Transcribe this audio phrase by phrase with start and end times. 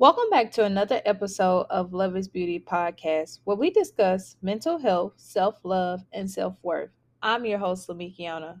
[0.00, 5.14] Welcome back to another episode of Love is Beauty podcast, where we discuss mental health,
[5.16, 6.90] self love, and self worth.
[7.20, 8.60] I'm your host, Lamekkiona.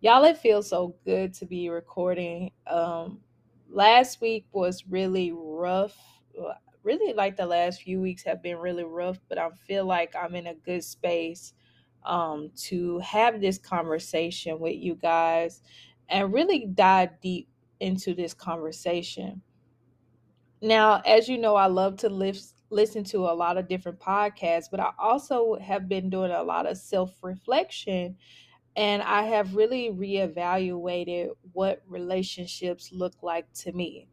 [0.00, 2.52] Y'all, it feels so good to be recording.
[2.68, 3.18] Um,
[3.68, 5.96] last week was really rough.
[6.84, 10.36] Really, like the last few weeks have been really rough, but I feel like I'm
[10.36, 11.52] in a good space
[12.06, 15.62] um, to have this conversation with you guys
[16.08, 17.48] and really dive deep
[17.80, 19.42] into this conversation.
[20.62, 24.70] Now, as you know, I love to lift, listen to a lot of different podcasts,
[24.70, 28.16] but I also have been doing a lot of self reflection
[28.76, 34.08] and I have really reevaluated what relationships look like to me.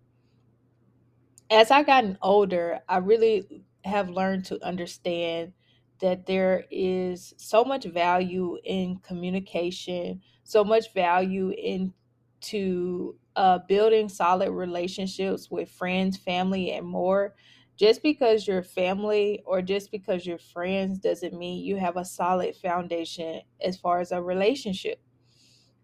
[1.49, 5.53] As I gotten older, I really have learned to understand
[5.99, 11.49] that there is so much value in communication, so much value
[12.41, 17.35] into uh, building solid relationships with friends, family, and more.
[17.77, 22.55] Just because you're family or just because you're friends doesn't mean you have a solid
[22.55, 24.99] foundation as far as a relationship.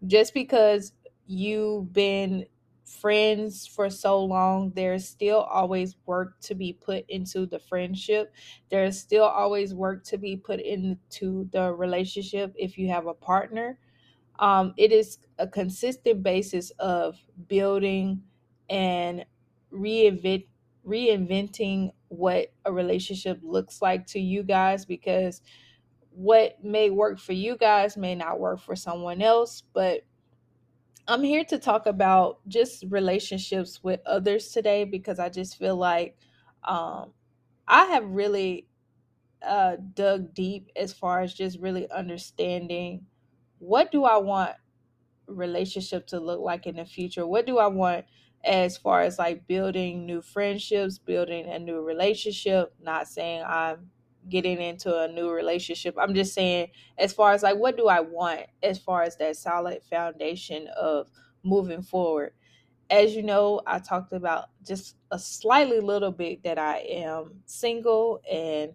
[0.06, 0.92] Just because
[1.26, 2.46] you've been
[2.84, 8.32] friends for so long, there's still always work to be put into the friendship.
[8.70, 13.78] There's still always work to be put into the relationship if you have a partner.
[14.38, 17.18] Um, it is a consistent basis of
[17.48, 18.22] building
[18.68, 19.24] and
[19.72, 20.46] reinvent
[20.86, 25.40] reinventing what a relationship looks like to you guys because
[26.10, 30.02] what may work for you guys may not work for someone else but
[31.08, 36.16] i'm here to talk about just relationships with others today because i just feel like
[36.64, 37.12] um,
[37.66, 38.66] i have really
[39.42, 43.04] uh, dug deep as far as just really understanding
[43.66, 44.56] what do i want
[45.26, 47.26] relationship to look like in the future?
[47.26, 48.06] What do I want
[48.44, 52.74] as far as like building new friendships, building a new relationship?
[52.80, 53.90] Not saying I'm
[54.28, 55.96] getting into a new relationship.
[55.98, 59.36] I'm just saying as far as like what do I want as far as that
[59.36, 61.10] solid foundation of
[61.42, 62.34] moving forward.
[62.90, 68.20] As you know, I talked about just a slightly little bit that I am single
[68.30, 68.74] and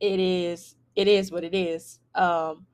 [0.00, 1.98] it is it is what it is.
[2.14, 2.66] Um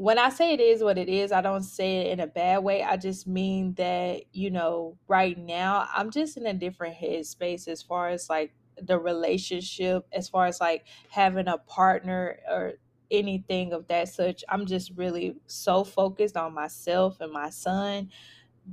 [0.00, 2.64] when I say it is what it is, I don't say it in a bad
[2.64, 2.82] way.
[2.82, 7.82] I just mean that, you know, right now I'm just in a different headspace as
[7.82, 12.72] far as like the relationship, as far as like having a partner or
[13.10, 14.42] anything of that such.
[14.48, 18.10] I'm just really so focused on myself and my son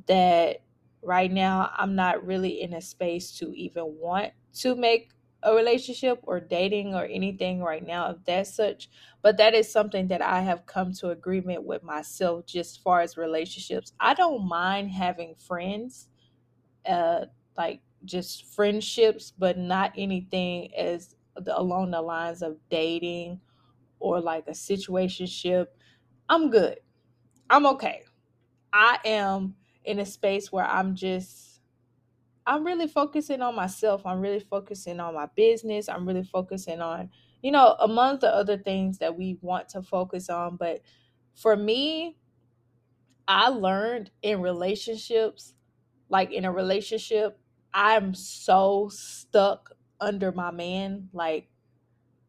[0.07, 0.61] that
[1.01, 5.11] right now I'm not really in a space to even want to make
[5.43, 8.89] a relationship or dating or anything right now of that such
[9.21, 13.17] but that is something that i have come to agreement with myself just far as
[13.17, 13.93] relationships.
[13.99, 16.07] I don't mind having friends
[16.87, 17.25] uh
[17.57, 23.39] like just friendships but not anything as the, along the lines of dating
[23.99, 25.67] or like a situationship.
[26.29, 26.79] I'm good.
[27.49, 28.03] I'm okay.
[28.73, 29.55] I am
[29.85, 31.56] in a space where i'm just
[32.47, 34.05] I'm really focusing on myself.
[34.05, 35.89] I'm really focusing on my business.
[35.89, 37.11] I'm really focusing on,
[37.43, 40.57] you know, among the other things that we want to focus on.
[40.57, 40.81] But
[41.35, 42.17] for me,
[43.27, 45.55] I learned in relationships,
[46.09, 47.39] like in a relationship,
[47.73, 51.49] I'm so stuck under my man, like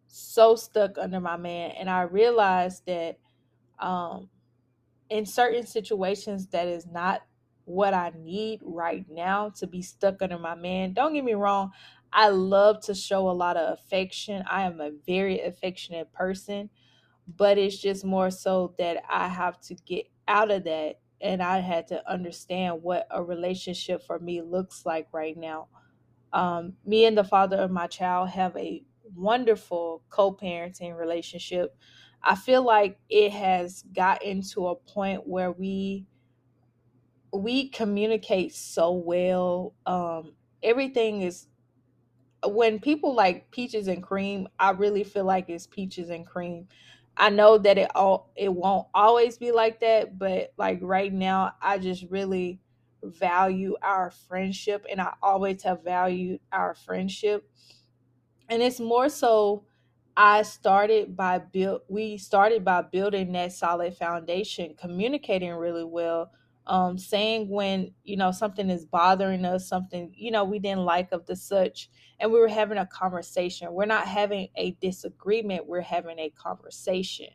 [0.09, 1.73] so stuck under my man.
[1.73, 3.19] And I realized that
[3.79, 4.31] um
[5.11, 7.23] in certain situations that is not
[7.69, 10.93] what I need right now to be stuck under my man.
[10.95, 11.73] Don't get me wrong,
[12.13, 14.45] I love to show a lot of affection.
[14.51, 16.71] I am a very affectionate person,
[17.27, 21.59] but it's just more so that I have to get out of that and I
[21.59, 25.69] had to understand what a relationship for me looks like right now.
[26.33, 28.85] Um, me and the father of my child have a
[29.15, 31.77] wonderful co parenting relationship.
[32.23, 36.07] I feel like it has gotten to a point where we
[37.33, 39.75] we communicate so well.
[39.87, 41.47] Um, everything is
[42.45, 46.69] when people like peaches and cream, I really feel like it's peaches and cream.
[47.17, 51.55] I know that it all it won't always be like that, but like right now,
[51.61, 52.61] I just really
[53.03, 57.51] value our friendship, and I always have valued our friendship.
[58.49, 59.65] And it's more so
[60.17, 66.33] I started by build we started by building that solid foundation, communicating really well,
[66.69, 71.13] um, saying when, you know, something is bothering us, something, you know, we didn't like
[71.13, 73.73] of the such, and we were having a conversation.
[73.73, 77.29] We're not having a disagreement, we're having a conversation.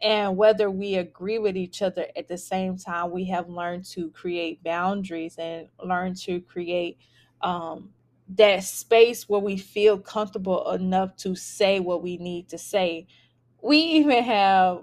[0.00, 4.10] And whether we agree with each other at the same time, we have learned to
[4.10, 6.98] create boundaries and learn to create
[7.40, 7.90] um,
[8.30, 13.06] that space where we feel comfortable enough to say what we need to say.
[13.62, 14.82] We even have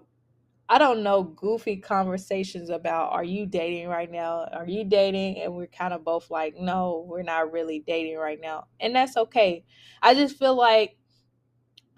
[0.71, 4.47] I don't know, goofy conversations about are you dating right now?
[4.53, 5.41] Are you dating?
[5.41, 8.67] And we're kind of both like, no, we're not really dating right now.
[8.79, 9.65] And that's okay.
[10.03, 10.95] I just feel like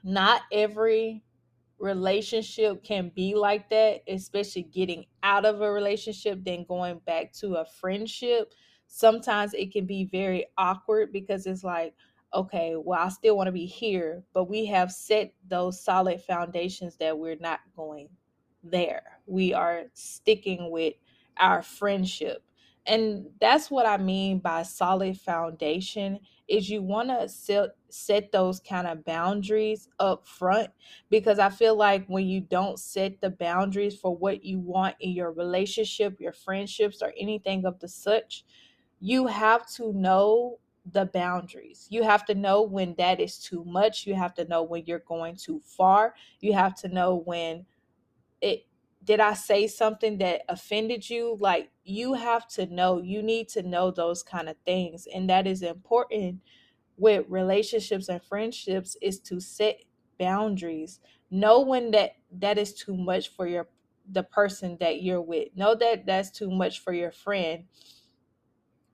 [0.06, 1.22] not every
[1.80, 7.56] relationship can be like that, especially getting out of a relationship, then going back to
[7.56, 8.54] a friendship.
[8.88, 11.94] Sometimes it can be very awkward because it's like,
[12.34, 16.96] okay, well, I still want to be here, but we have set those solid foundations
[16.98, 18.08] that we're not going
[18.64, 19.20] there.
[19.26, 20.96] We are sticking with
[21.38, 22.44] our friendship.
[22.86, 28.60] And that's what I mean by solid foundation is you want to set set those
[28.60, 30.70] kind of boundaries up front
[31.10, 35.12] because I feel like when you don't set the boundaries for what you want in
[35.12, 38.44] your relationship, your friendships or anything of the such,
[39.00, 40.60] you have to know
[40.92, 41.88] the boundaries.
[41.90, 44.08] You have to know when that is too much.
[44.08, 46.16] You have to know when you're going too far.
[46.40, 47.66] You have to know when
[48.42, 48.66] it
[49.04, 51.38] did I say something that offended you?
[51.40, 55.08] Like you have to know, you need to know those kind of things.
[55.14, 56.42] And that is important
[56.98, 59.84] with relationships and friendships is to set
[60.20, 61.00] boundaries.
[61.32, 63.68] Know when that that is too much for your
[64.10, 65.50] the person that you're with.
[65.56, 67.66] Know that that's too much for your friend.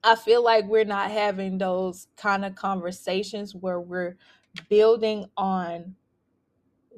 [0.02, 4.16] I feel like we're not having those kind of conversations where we're
[4.68, 5.96] building on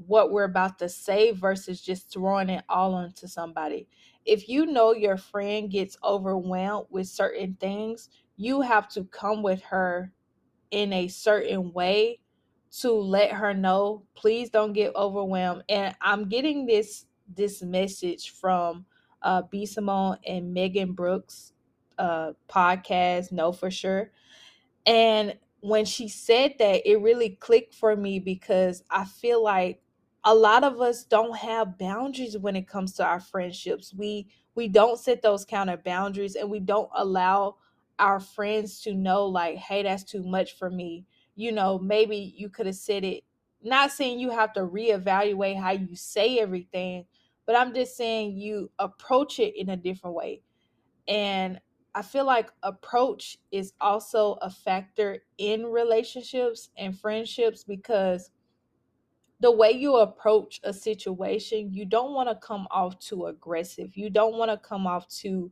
[0.06, 3.88] what we're about to say versus just throwing it all onto somebody.
[4.24, 9.62] If you know your friend gets overwhelmed with certain things, you have to come with
[9.64, 10.12] her
[10.70, 12.20] in a certain way
[12.72, 18.86] to let her know please don't get overwhelmed and i'm getting this this message from
[19.22, 21.52] uh b simone and megan brooks
[21.98, 24.12] uh podcast know for sure
[24.86, 29.80] and when she said that, it really clicked for me because I feel like
[30.24, 33.94] a lot of us don't have boundaries when it comes to our friendships.
[33.94, 37.56] We we don't set those of boundaries and we don't allow
[37.98, 41.06] our friends to know like, hey, that's too much for me.
[41.36, 43.24] You know, maybe you could have said it.
[43.62, 47.04] Not saying you have to reevaluate how you say everything,
[47.46, 50.42] but I'm just saying you approach it in a different way.
[51.08, 51.60] And
[51.94, 58.30] I feel like approach is also a factor in relationships and friendships because
[59.40, 63.96] the way you approach a situation, you don't want to come off too aggressive.
[63.96, 65.50] You don't want to come off too,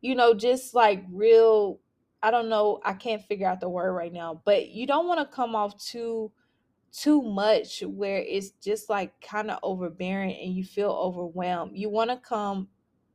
[0.00, 1.80] you know, just like real.
[2.22, 2.80] I don't know.
[2.84, 5.76] I can't figure out the word right now, but you don't want to come off
[5.82, 6.30] too
[6.92, 11.72] too much where it's just like kind of overbearing and you feel overwhelmed.
[11.74, 12.68] You want to come,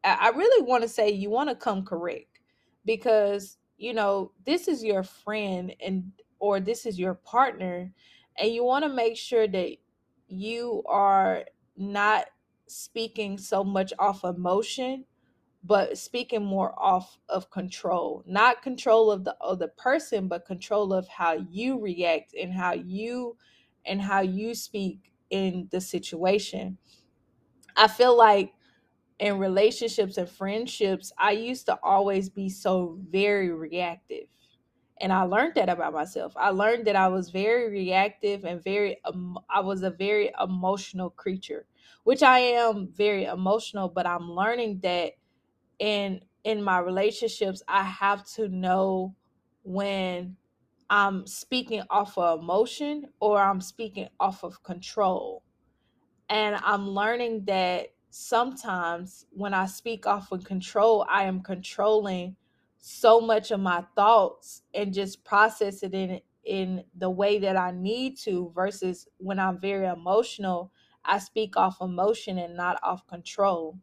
[0.03, 2.39] I really want to say you want to come correct
[2.85, 7.91] because, you know, this is your friend and, or this is your partner,
[8.37, 9.77] and you want to make sure that
[10.27, 11.45] you are
[11.75, 12.25] not
[12.67, 15.05] speaking so much off emotion
[15.63, 18.23] but speaking more off of control.
[18.25, 23.35] Not control of the other person but control of how you react and how you
[23.85, 26.77] and how you speak in the situation.
[27.75, 28.53] I feel like
[29.19, 34.27] in relationships and friendships i used to always be so very reactive
[35.01, 36.33] and i learned that about myself.
[36.37, 41.09] I learned that i was very reactive and very um, i was a very emotional
[41.11, 41.65] creature
[42.03, 45.13] which i am very emotional but i'm learning that
[45.79, 49.15] in in my relationships i have to know
[49.63, 50.37] when
[50.89, 55.43] i'm speaking off of emotion or i'm speaking off of control.
[56.29, 62.35] And i'm learning that sometimes when i speak off of control i am controlling
[62.79, 67.71] so much of my thoughts and just process it in in the way that i
[67.71, 70.71] need to versus when i'm very emotional
[71.03, 73.77] i speak off emotion and not off control.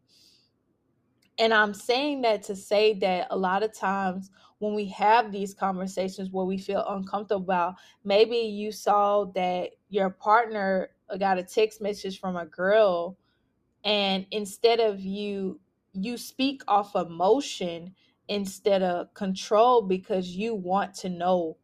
[1.37, 5.53] And I'm saying that to say that a lot of times when we have these
[5.53, 7.75] conversations where we feel uncomfortable about,
[8.05, 13.17] maybe you saw that your partner got a text message from a girl
[13.83, 15.59] and instead of you
[15.93, 17.93] you speak off emotion
[18.27, 21.57] instead of control because you want to know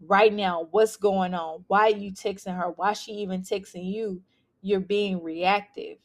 [0.00, 1.64] right now what's going on.
[1.68, 2.70] Why you texting her?
[2.76, 4.22] Why she even texting you?
[4.62, 5.98] You're being reactive.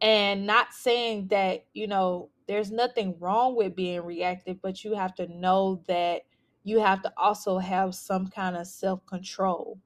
[0.00, 5.14] And not saying that you know there's nothing wrong with being reactive but you have
[5.16, 6.22] to know that
[6.64, 9.78] you have to also have some kind of self-control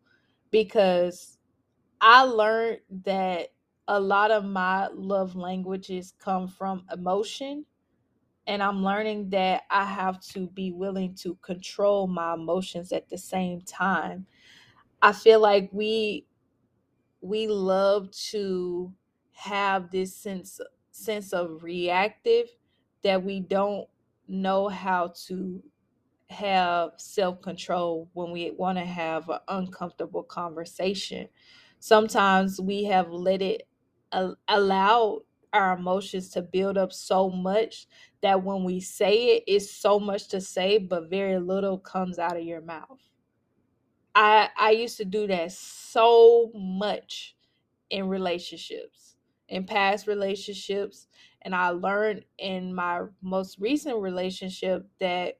[0.50, 1.38] because
[2.00, 3.48] i learned that
[3.88, 7.64] a lot of my love languages come from emotion
[8.46, 13.18] and I'm learning that I have to be willing to control my emotions at the
[13.18, 14.26] same time.
[15.02, 16.26] I feel like we
[17.20, 18.92] we love to
[19.32, 22.48] have this sense sense of reactive
[23.02, 23.88] that we don't
[24.28, 25.62] know how to
[26.30, 31.28] have self-control when we want to have an uncomfortable conversation
[31.80, 33.68] sometimes we have let it
[34.12, 35.20] uh, allow
[35.52, 37.86] our emotions to build up so much
[38.22, 42.36] that when we say it it's so much to say but very little comes out
[42.36, 43.00] of your mouth
[44.14, 47.36] i i used to do that so much
[47.90, 49.16] in relationships
[49.48, 51.08] in past relationships
[51.42, 55.38] and i learned in my most recent relationship that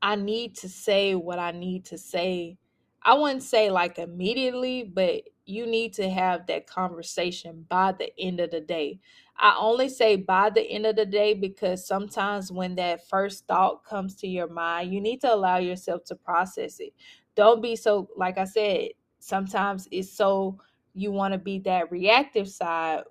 [0.00, 2.58] I need to say what I need to say.
[3.02, 8.40] I wouldn't say like immediately, but you need to have that conversation by the end
[8.40, 9.00] of the day.
[9.36, 13.84] I only say by the end of the day because sometimes when that first thought
[13.84, 16.92] comes to your mind, you need to allow yourself to process it.
[17.34, 20.58] Don't be so, like I said, sometimes it's so
[20.94, 23.02] you want to be that reactive side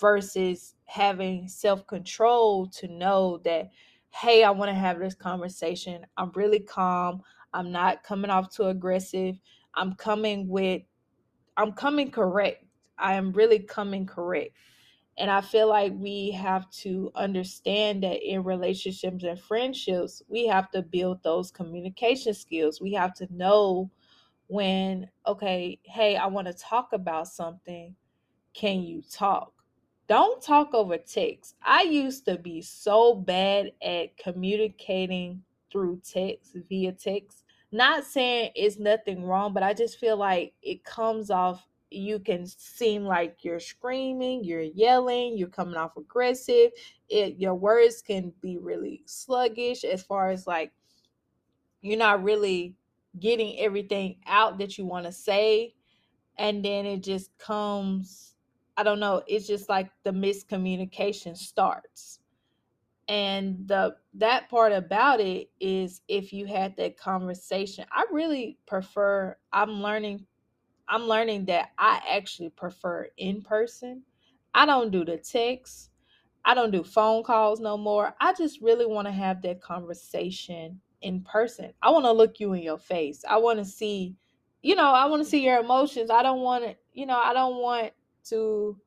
[0.00, 3.70] versus having self control to know that,
[4.10, 6.04] hey, I want to have this conversation.
[6.16, 7.22] I'm really calm.
[7.52, 9.38] I'm not coming off too aggressive.
[9.74, 10.82] I'm coming with,
[11.56, 12.64] I'm coming correct.
[12.98, 14.52] I am really coming correct.
[15.18, 20.70] And I feel like we have to understand that in relationships and friendships, we have
[20.70, 22.80] to build those communication skills.
[22.80, 23.90] We have to know
[24.46, 27.94] when, okay, hey, I want to talk about something.
[28.54, 29.52] Can you talk?
[30.08, 31.54] Don't talk over text.
[31.62, 37.44] I used to be so bad at communicating through text, via text.
[37.72, 41.66] Not saying it's nothing wrong, but I just feel like it comes off.
[41.90, 46.70] You can seem like you're screaming, you're yelling, you're coming off aggressive.
[47.08, 50.72] It your words can be really sluggish as far as like
[51.82, 52.74] you're not really
[53.18, 55.74] getting everything out that you want to say
[56.38, 58.34] and then it just comes
[58.76, 62.19] i don't know it's just like the miscommunication starts
[63.10, 69.36] and the that part about it is if you had that conversation i really prefer
[69.52, 70.24] i'm learning
[70.88, 74.02] i'm learning that i actually prefer in person
[74.54, 75.90] i don't do the text
[76.44, 78.14] I don't do phone calls no more.
[78.20, 81.72] I just really want to have that conversation in person.
[81.82, 83.24] I want to look you in your face.
[83.28, 84.16] I want to see,
[84.62, 86.10] you know, I want to see your emotions.
[86.10, 87.92] I don't want to, you know, I don't want
[88.30, 88.78] to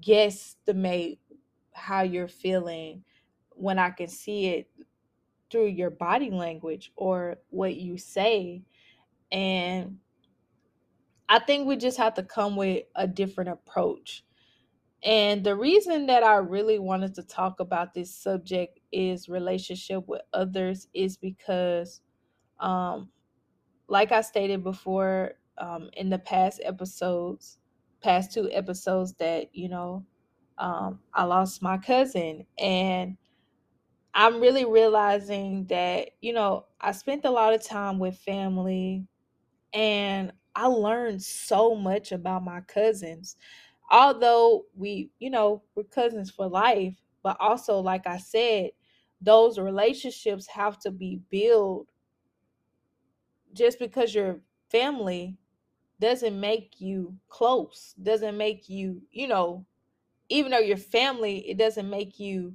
[0.00, 1.18] guesstimate
[1.72, 3.04] how you're feeling
[3.54, 4.70] when I can see it
[5.50, 8.62] through your body language or what you say.
[9.32, 9.98] And
[11.28, 14.24] I think we just have to come with a different approach
[15.04, 20.22] and the reason that I really wanted to talk about this subject is relationship with
[20.34, 22.02] others is because
[22.60, 23.10] um
[23.88, 27.58] like I stated before um in the past episodes,
[28.02, 30.06] past two episodes that, you know,
[30.58, 33.16] um I lost my cousin and
[34.14, 39.06] I'm really realizing that, you know, I spent a lot of time with family
[39.74, 43.36] and I learned so much about my cousins.
[43.90, 48.70] Although we, you know, we're cousins for life, but also, like I said,
[49.20, 51.88] those relationships have to be built
[53.52, 54.40] just because you're
[54.70, 55.36] family
[56.00, 59.64] doesn't make you close, doesn't make you, you know,
[60.28, 62.54] even though you're family, it doesn't make you,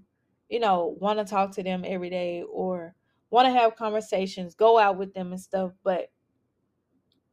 [0.49, 2.95] you know, want to talk to them every day or
[3.29, 5.71] want to have conversations, go out with them and stuff.
[5.83, 6.11] But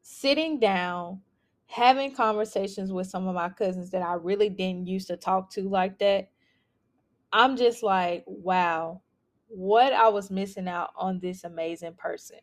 [0.03, 1.23] sitting down,
[1.67, 5.63] having conversations with some of my cousins that I really didn't used to talk to
[5.63, 6.31] like that,
[7.33, 9.03] I'm just like, wow,
[9.49, 12.39] what I was missing out on this amazing person.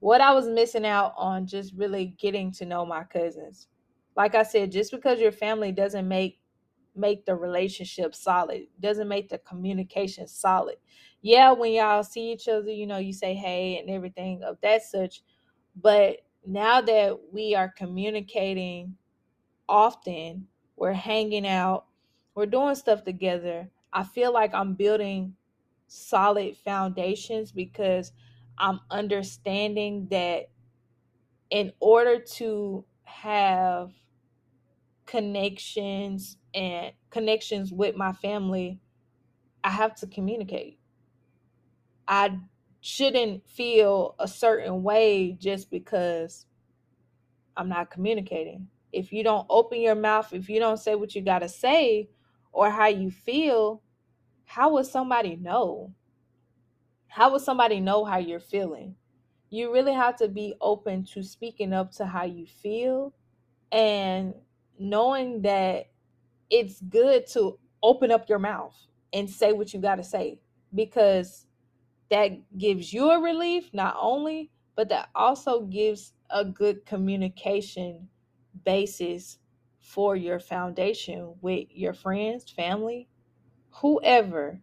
[0.00, 3.68] What I was missing out on just really getting to know my cousins.
[4.16, 6.41] Like I said, just because your family doesn't make
[6.94, 10.76] make the relationship solid, doesn't make the communication solid.
[11.22, 14.82] Yeah, when y'all see each other, you know, you say hey and everything of that
[14.82, 15.22] such,
[15.80, 18.96] but now that we are communicating
[19.68, 20.46] often,
[20.76, 21.86] we're hanging out,
[22.34, 25.34] we're doing stuff together, I feel like I'm building
[25.86, 28.12] solid foundations because
[28.58, 30.48] I'm understanding that
[31.50, 33.92] in order to have
[35.12, 38.80] connections and connections with my family,
[39.62, 40.78] I have to communicate.
[42.08, 42.38] I
[42.80, 46.46] shouldn't feel a certain way just because
[47.58, 48.68] I'm not communicating.
[48.90, 52.08] If you don't open your mouth, if you don't say what you got to say
[52.50, 53.82] or how you feel,
[54.46, 55.92] how would somebody know?
[57.08, 58.94] How would somebody know how you're feeling?
[59.50, 63.12] You really have to be open to speaking up to how you feel
[63.70, 64.34] and
[64.78, 65.90] knowing that
[66.50, 68.76] it's good to open up your mouth
[69.12, 70.40] and say what you got to say
[70.74, 71.46] because
[72.10, 78.08] that gives you a relief not only but that also gives a good communication
[78.64, 79.38] basis
[79.80, 83.08] for your foundation with your friends family
[83.72, 84.60] whoever.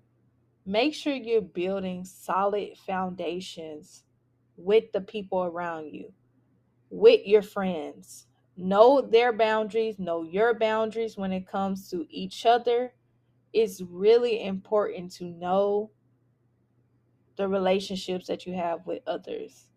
[0.66, 4.04] Make sure you're building solid foundations
[4.56, 6.14] with the people around you
[6.90, 8.28] with your friends
[8.60, 12.94] know their boundaries know your boundaries when it comes to each other
[13.54, 15.92] it's really important to know
[17.36, 19.70] the relationships that you have with others.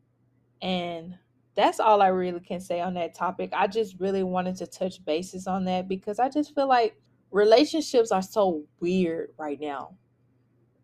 [0.61, 1.17] And
[1.55, 3.51] that's all I really can say on that topic.
[3.55, 6.97] I just really wanted to touch bases on that because I just feel like
[7.31, 9.97] relationships are so weird right now.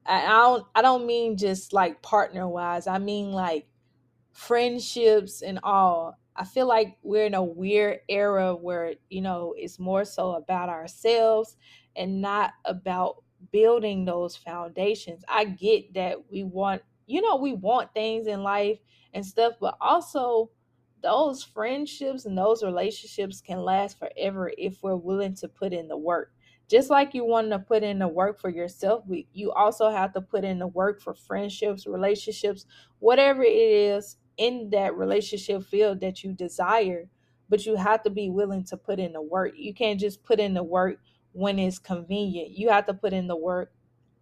[0.06, 2.86] I, don't I don't mean just like partner wise.
[2.86, 3.66] I mean like
[4.32, 6.18] friendships and all.
[6.38, 10.68] I feel like we're in a weird era where, you know, it's more so about
[10.68, 11.56] ourselves
[11.96, 15.24] and not about building those foundations.
[15.28, 18.78] I get that we want, you know, we want things in life
[19.12, 20.50] and stuff, but also
[21.02, 25.96] those friendships and those relationships can last forever if we're willing to put in the
[25.98, 26.32] work.
[26.68, 30.12] Just like you want to put in the work for yourself, we, you also have
[30.12, 32.66] to put in the work for friendships, relationships,
[33.00, 37.08] whatever it is in that relationship field that you desire.
[37.50, 39.52] But you have to be willing to put in the work.
[39.56, 40.98] You can't just put in the work
[41.32, 42.50] when it's convenient.
[42.50, 43.72] You have to put in the work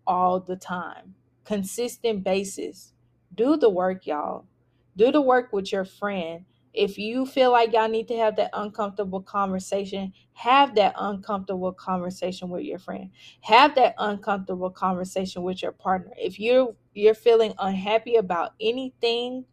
[0.07, 2.93] all the time, consistent basis.
[3.35, 4.47] Do the work, y'all.
[4.97, 6.45] Do the work with your friend.
[6.73, 12.51] If you feel like y'all need to have that uncomfortable conversation, have that uncomfortable conversation
[12.51, 13.11] with your friend.
[13.41, 16.13] Have that uncomfortable conversation with your partner.
[16.19, 19.47] If you're you're feeling unhappy about anything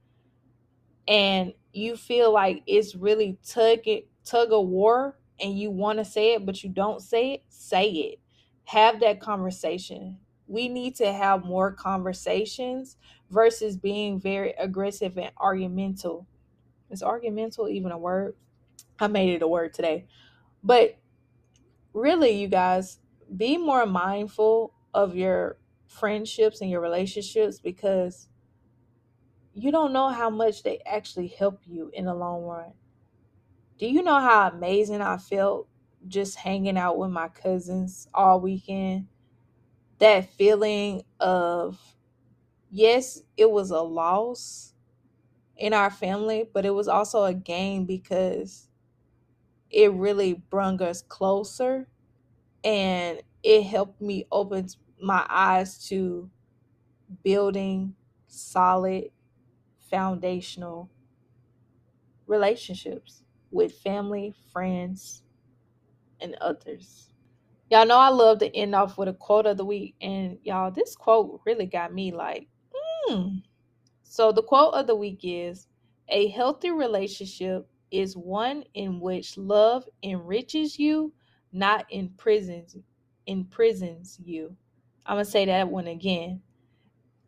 [1.08, 3.80] and you feel like it's really tug
[4.26, 7.90] tug of war and you want to say it but you don't say it, say
[7.90, 8.20] it.
[8.66, 10.18] Have that conversation.
[10.48, 12.98] We need to have more conversations
[13.30, 16.28] versus being very aggressive and argumental.
[16.90, 18.36] Is argumental even a word?
[19.00, 20.06] I made it a word today.
[20.64, 20.98] But
[21.94, 23.00] really, you guys,
[23.36, 28.28] be more mindful of your friendships and your relationships because
[29.54, 32.74] you don't know how much they actually help you in the long run.
[33.78, 35.68] Do you know how amazing I felt
[36.08, 39.08] just hanging out with my cousins all weekend?
[40.00, 41.80] That feeling of,
[42.70, 44.74] yes, it was a loss
[45.58, 48.70] in our family, but it was also a gain because
[49.70, 51.88] it really brung us closer
[52.64, 54.68] and it helped me open
[55.02, 56.30] my eyes to
[57.24, 57.96] building
[58.28, 59.12] solid
[59.94, 60.90] foundational
[62.26, 65.22] relationships with family, friends,
[66.20, 67.14] and others.
[67.70, 70.72] Y'all know I love to end off with a quote of the week, and y'all,
[70.72, 73.38] this quote really got me like, hmm.
[74.02, 75.68] So, the quote of the week is
[76.10, 81.14] A healthy relationship is one in which love enriches you,
[81.52, 82.78] not imprisons
[83.28, 84.56] imprisons you.
[85.06, 86.42] I'm going to say that one again.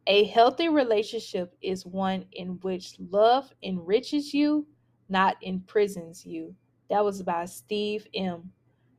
[0.08, 4.68] A healthy relationship is one in which love enriches you,
[5.10, 6.56] not imprisons you.
[6.90, 8.52] That was by Steve M.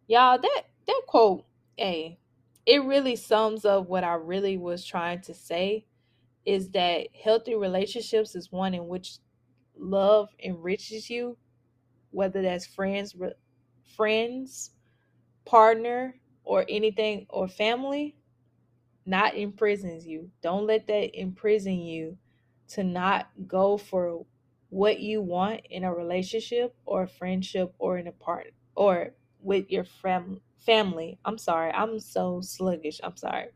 [0.08, 1.44] Y'all, that that quote,
[1.76, 2.18] hey,
[2.64, 5.86] it really sums up what I really was trying to say
[6.44, 9.18] is that healthy relationships is one in which
[9.76, 11.36] love enriches you,
[12.10, 13.14] whether that's friends,
[13.96, 14.70] friends,
[15.44, 18.16] partner, or anything or family,
[19.06, 20.30] not imprisons you.
[20.42, 22.18] Don't let that imprison you
[22.68, 24.26] to not go for
[24.68, 29.70] what you want in a relationship or a friendship or in a part or with
[29.70, 31.18] your fam- family.
[31.24, 31.70] I'm sorry.
[31.70, 33.00] I'm so sluggish.
[33.02, 33.46] I'm sorry.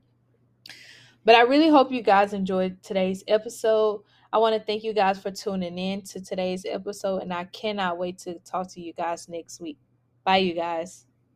[1.24, 4.02] But I really hope you guys enjoyed today's episode.
[4.32, 7.98] I want to thank you guys for tuning in to today's episode, and I cannot
[7.98, 9.78] wait to talk to you guys next week.
[10.24, 11.06] Bye, you guys.